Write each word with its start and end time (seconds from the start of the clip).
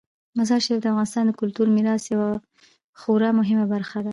مزارشریف 0.37 0.79
د 0.81 0.85
افغانستان 0.91 1.23
د 1.27 1.31
کلتوري 1.41 1.71
میراث 1.77 2.03
یوه 2.13 2.29
خورا 2.99 3.29
مهمه 3.39 3.65
برخه 3.73 3.99
ده. 4.05 4.09